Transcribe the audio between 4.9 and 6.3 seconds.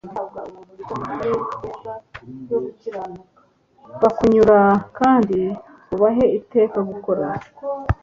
kandi ubahe